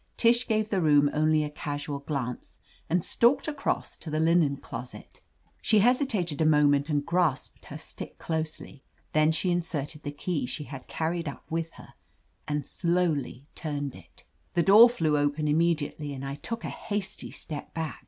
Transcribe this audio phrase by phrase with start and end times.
[0.17, 2.57] Tish gave the room only a casual glance,
[2.89, 5.19] and stalked across to the linen closet
[5.61, 8.83] She hesi tated a moment and grasped her stick closely.
[9.13, 11.93] Then she inserted the key she had carried up with her,
[12.47, 14.23] and slowly turned it.
[14.55, 17.99] The door flew open immediately and I took a hasty step back.